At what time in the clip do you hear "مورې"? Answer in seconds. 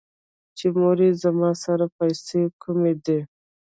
0.79-1.07